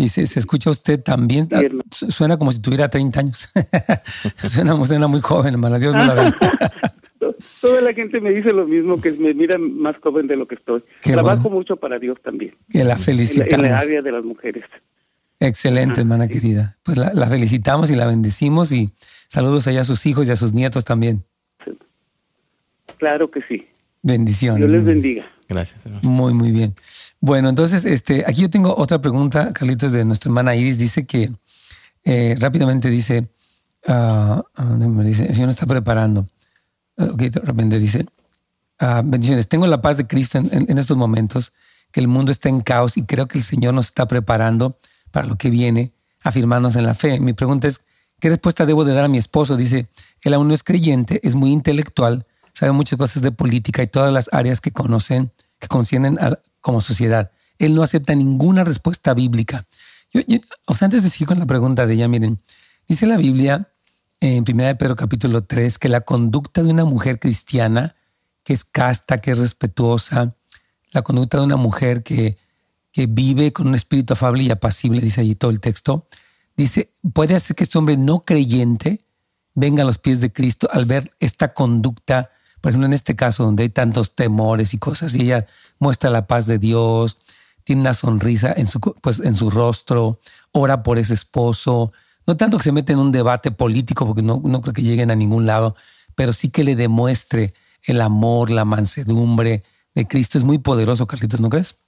[0.00, 1.60] Y se, escucha usted también, ah,
[1.90, 3.48] suena como si tuviera 30 años.
[4.44, 6.32] suena, suena, muy joven, hermana, Dios me la ve.
[7.60, 10.54] Toda la gente me dice lo mismo, que me mira más joven de lo que
[10.54, 10.82] estoy.
[11.02, 12.54] Trabajo mucho para Dios también.
[12.70, 13.66] Que la felicitamos.
[13.66, 14.64] En, la área de las mujeres.
[15.38, 16.76] Excelente, hermana querida.
[16.82, 18.90] Pues la, la, felicitamos y la bendecimos y
[19.28, 21.24] saludos allá a sus hijos y a sus nietos también.
[22.98, 23.68] Claro que sí.
[24.02, 24.60] Bendiciones.
[24.60, 25.26] Dios les bendiga.
[25.48, 25.80] Gracias.
[26.02, 26.74] Muy, muy bien.
[27.20, 30.78] Bueno, entonces, este, aquí yo tengo otra pregunta, Carlitos, de nuestra hermana Iris.
[30.78, 31.30] Dice que
[32.04, 33.28] eh, rápidamente dice,
[33.86, 34.42] uh,
[35.02, 36.24] dice, el Señor está preparando.
[36.96, 38.06] Ok, de repente dice,
[39.04, 41.52] bendiciones, tengo la paz de Cristo en, estos momentos,
[41.92, 44.78] que el mundo está en caos y creo que el Señor nos está preparando
[45.10, 47.20] para lo que viene, afirmarnos en la fe.
[47.20, 47.82] Mi pregunta es,
[48.18, 49.56] ¿qué respuesta debo de dar a mi esposo?
[49.56, 49.88] Dice,
[50.22, 54.12] él aún no es creyente, es muy intelectual, sabe muchas cosas de política y todas
[54.12, 56.18] las áreas que conocen, que conciernen
[56.60, 57.30] como sociedad.
[57.58, 59.64] Él no acepta ninguna respuesta bíblica.
[60.66, 62.40] o sea, antes de seguir con la pregunta de ella, miren,
[62.88, 63.72] dice la Biblia
[64.20, 67.96] en 1 Pedro capítulo 3 que la conducta de una mujer cristiana
[68.44, 70.36] que es casta, que es respetuosa,
[70.92, 72.36] la conducta de una mujer que,
[72.92, 76.08] que vive con un espíritu afable y apacible, dice allí todo el texto,
[76.56, 79.04] dice, puede hacer que este hombre no creyente
[79.54, 83.44] venga a los pies de Cristo al ver esta conducta por ejemplo, en este caso
[83.44, 85.46] donde hay tantos temores y cosas, y ella
[85.78, 87.18] muestra la paz de Dios,
[87.64, 90.18] tiene una sonrisa en su, pues, en su rostro,
[90.52, 91.92] ora por ese esposo,
[92.26, 95.10] no tanto que se mete en un debate político, porque no, no creo que lleguen
[95.10, 95.74] a ningún lado,
[96.14, 99.62] pero sí que le demuestre el amor, la mansedumbre
[99.94, 100.38] de Cristo.
[100.38, 101.78] Es muy poderoso, Carlitos, ¿no crees?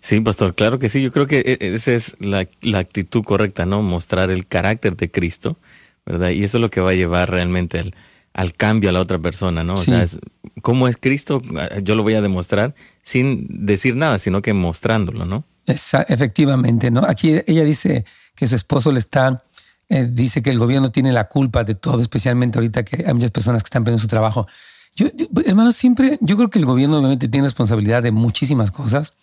[0.00, 1.02] Sí, pastor, claro que sí.
[1.02, 3.82] Yo creo que e, e, esa es la, actitud correcta, ¿no?
[3.82, 5.56] Mostrar el carácter de Cristo,
[6.04, 6.30] ¿verdad?
[6.30, 7.94] Y eso es lo que va a llevar realmente al,
[8.36, 9.72] al cambio a la otra persona, ¿no?
[9.72, 10.18] O sea, es,
[10.60, 11.40] cómo es Cristo,
[11.82, 15.44] yo lo voy a demostrar sin decir nada, sino que mostrándolo, ¿no?
[15.66, 17.00] efectivamente, ¿no?
[17.08, 18.04] Aquí ella dice
[18.36, 19.42] que su esposo le está,
[19.88, 23.30] eh, dice que el gobierno tiene la culpa de todo, especialmente ahorita que hay muchas
[23.30, 24.46] personas que están perdiendo su trabajo.
[24.94, 25.06] Yo,
[25.46, 29.14] hermano, siempre, yo creo que el gobierno obviamente tiene responsabilidad de muchísimas cosas,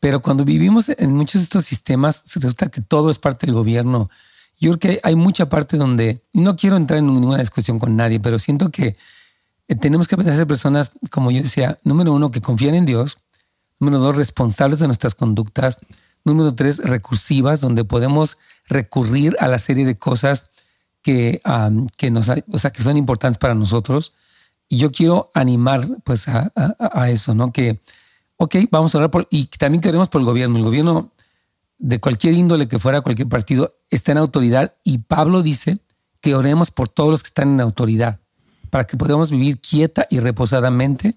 [0.00, 3.54] pero cuando vivimos en muchos de estos sistemas, se resulta que todo es parte del
[3.54, 4.08] gobierno.
[4.58, 8.20] Yo creo que hay mucha parte donde, no quiero entrar en ninguna discusión con nadie,
[8.20, 8.96] pero siento que
[9.68, 13.18] eh, tenemos que ser personas, como yo decía, número uno, que confían en Dios,
[13.78, 15.78] número dos, responsables de nuestras conductas,
[16.24, 20.44] número tres, recursivas, donde podemos recurrir a la serie de cosas
[21.02, 21.40] que,
[21.96, 24.14] que, nos, o sea, que son importantes para nosotros.
[24.68, 27.52] Y yo quiero animar pues a, a eso, ¿no?
[27.52, 27.80] Que
[28.36, 30.58] ok, vamos a hablar por, y también queremos por el gobierno.
[30.58, 31.10] El gobierno
[31.78, 35.78] de cualquier índole que fuera, cualquier partido, está en autoridad y Pablo dice
[36.20, 38.20] que oremos por todos los que están en autoridad
[38.70, 41.16] para que podamos vivir quieta y reposadamente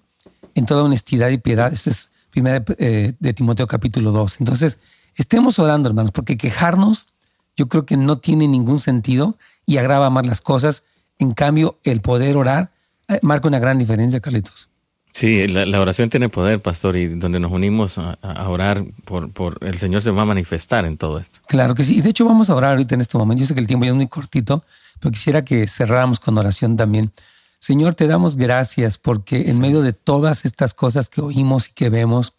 [0.54, 1.72] en toda honestidad y piedad.
[1.72, 4.40] Esto es primera eh, de Timoteo capítulo 2.
[4.40, 4.78] Entonces,
[5.16, 7.08] estemos orando, hermanos, porque quejarnos
[7.56, 10.84] yo creo que no tiene ningún sentido y agrava más las cosas.
[11.18, 12.72] En cambio, el poder orar
[13.08, 14.69] eh, marca una gran diferencia, Carlitos.
[15.12, 18.16] Sí, la, oración tiene poder, pastor, y donde nos unimos a,
[18.48, 21.40] orar por, por, el Señor se va a manifestar en todo esto.
[21.46, 23.40] Claro que sí, y de hecho vamos a orar ahorita en este momento.
[23.40, 24.64] Yo sé que el tiempo ya es muy cortito,
[25.00, 27.12] pero quisiera que cerráramos con oración también.
[27.58, 31.90] Señor, te damos gracias porque en medio de todas estas cosas que oímos y que
[31.90, 32.34] vemos,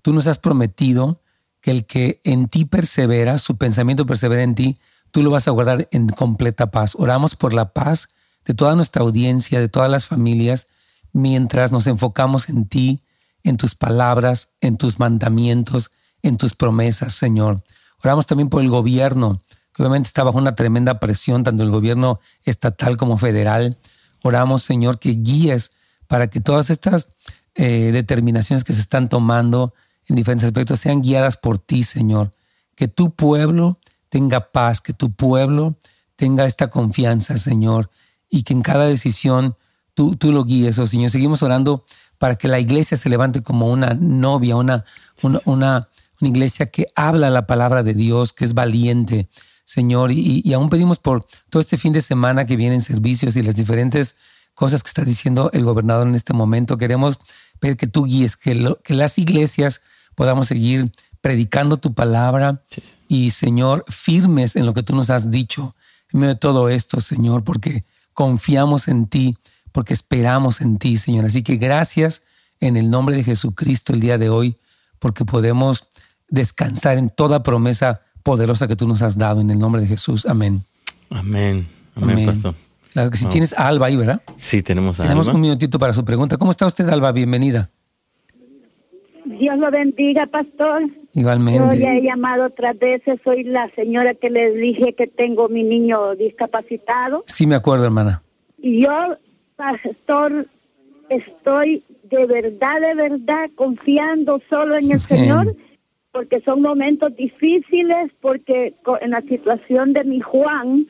[0.00, 1.20] tú nos has prometido
[1.60, 4.76] que el que en ti persevera, su pensamiento persevera en ti,
[5.10, 6.94] tú lo vas a guardar en completa paz.
[6.98, 8.08] Oramos por la paz
[8.44, 10.66] de toda nuestra audiencia, de todas las familias,
[11.12, 13.00] mientras nos enfocamos en ti,
[13.42, 15.90] en tus palabras, en tus mandamientos,
[16.22, 17.62] en tus promesas, Señor.
[18.02, 22.20] Oramos también por el gobierno, que obviamente está bajo una tremenda presión, tanto el gobierno
[22.44, 23.78] estatal como federal.
[24.22, 25.70] Oramos, Señor, que guíes
[26.06, 27.08] para que todas estas
[27.54, 29.74] eh, determinaciones que se están tomando
[30.06, 32.32] en diferentes aspectos sean guiadas por ti, Señor.
[32.74, 35.76] Que tu pueblo tenga paz, que tu pueblo
[36.16, 37.90] tenga esta confianza, Señor,
[38.30, 39.56] y que en cada decisión
[39.94, 41.10] tú, tú lo guíes, oh Señor.
[41.10, 41.84] Seguimos orando
[42.18, 44.84] para que la iglesia se levante como una novia, una,
[45.22, 45.88] una, una,
[46.20, 49.28] iglesia que habla la palabra de Dios, que es valiente,
[49.64, 50.12] Señor.
[50.12, 53.56] Y, y, aún pedimos por todo este fin de semana que vienen servicios y las
[53.56, 54.14] diferentes
[54.54, 56.78] cosas que está diciendo el gobernador en este momento.
[56.78, 57.18] Queremos
[57.60, 59.80] ver que tú guíes, que, que las iglesias
[60.14, 62.62] podamos seguir predicando tu palabra
[63.08, 65.74] y, Señor, firmes en lo que tú nos has dicho
[66.12, 69.36] en medio de todo esto, Señor, porque confiamos en ti
[69.72, 71.24] porque esperamos en ti, Señor.
[71.24, 72.22] Así que gracias
[72.60, 74.56] en el nombre de Jesucristo el día de hoy,
[74.98, 75.88] porque podemos
[76.28, 80.26] descansar en toda promesa poderosa que tú nos has dado en el nombre de Jesús.
[80.26, 80.62] Amén.
[81.10, 81.66] Amén.
[81.94, 82.54] Amén, pastor.
[82.92, 84.22] Claro que si tienes a Alba ahí, ¿verdad?
[84.36, 86.36] Sí, tenemos a Tenemos un minutito para su pregunta.
[86.36, 87.10] ¿Cómo está usted, Alba?
[87.12, 87.70] Bienvenida.
[89.24, 90.82] Dios lo bendiga, pastor.
[91.14, 91.76] Igualmente.
[91.76, 93.18] Yo ya he llamado otras veces.
[93.24, 97.24] Soy la señora que les dije que tengo mi niño discapacitado.
[97.26, 98.22] Sí, me acuerdo, hermana.
[98.58, 98.90] Y yo
[99.62, 100.46] pastor,
[101.08, 105.56] estoy de verdad, de verdad confiando solo en el Señor,
[106.10, 110.86] porque son momentos difíciles, porque en la situación de mi Juan,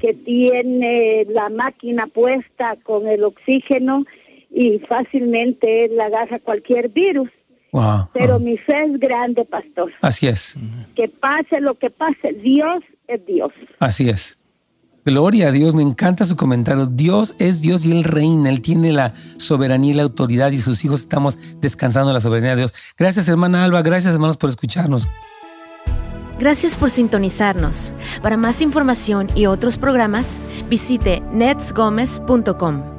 [0.00, 4.04] que tiene la máquina puesta con el oxígeno
[4.50, 7.30] y fácilmente él agarra cualquier virus.
[8.12, 9.92] Pero mi fe es grande, pastor.
[10.00, 10.56] Así es.
[10.94, 13.52] Que pase lo que pase, Dios es Dios.
[13.80, 14.38] Así es.
[15.04, 16.86] Gloria a Dios, me encanta su comentario.
[16.86, 20.84] Dios es Dios y Él reina, Él tiene la soberanía y la autoridad y sus
[20.84, 22.72] hijos estamos descansando en la soberanía de Dios.
[22.96, 25.06] Gracias hermana Alba, gracias hermanos por escucharnos.
[26.38, 27.92] Gracias por sintonizarnos.
[28.22, 32.93] Para más información y otros programas, visite netsgomez.com.